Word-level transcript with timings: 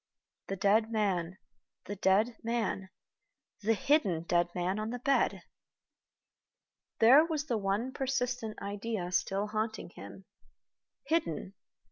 The 0.47 0.55
dead 0.55 0.91
man, 0.91 1.37
the 1.85 1.95
dead 1.95 2.35
man, 2.41 2.89
the 3.61 3.75
hidden 3.75 4.23
dead 4.23 4.49
man 4.55 4.79
on 4.79 4.89
the 4.89 4.97
bed! 4.97 5.43
There 6.97 7.23
was 7.23 7.45
the 7.45 7.57
one 7.59 7.91
persistent 7.91 8.59
idea 8.63 9.11
still 9.11 9.45
haunting 9.49 9.91
him. 9.91 10.25
Hidden! 11.03 11.53